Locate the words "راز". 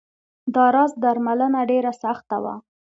0.75-0.91